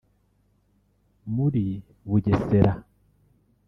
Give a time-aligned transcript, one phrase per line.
[1.35, 1.65] muri
[2.09, 2.73] Bugesera